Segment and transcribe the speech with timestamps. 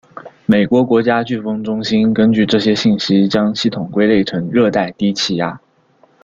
[0.47, 5.61] 美国国家飓风中心根据这些信息将系统归类成热带低气压。